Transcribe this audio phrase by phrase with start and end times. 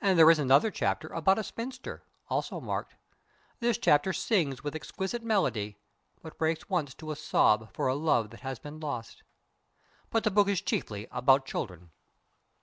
[0.00, 2.94] And there is another chapter about a spinster, also marked.
[3.58, 5.76] This chapter sings with exquisite melody,
[6.22, 9.22] but breaks once to a sob for a love that has been lost.
[10.08, 11.90] But the book is chiefly about children.